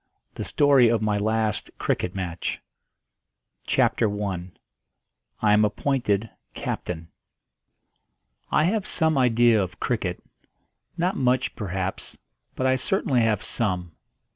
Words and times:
THE 0.33 0.43
STORY 0.43 0.89
OF 0.89 1.03
MY 1.03 1.19
LAST 1.19 1.69
CRICKET 1.77 2.15
MATCH. 2.15 2.59
CHAPTER 3.67 4.09
I. 4.23 4.49
I 5.43 5.53
AM 5.53 5.63
APPOINTED 5.63 6.27
CAPTAIN. 6.55 7.07
I 8.49 8.63
have 8.63 8.87
some 8.87 9.15
idea 9.15 9.61
of 9.61 9.79
cricket 9.79 10.23
not 10.97 11.17
much, 11.17 11.55
perhaps, 11.55 12.17
but 12.55 12.65
I 12.65 12.77
certainly 12.77 13.21
have 13.21 13.43
some. 13.43 13.91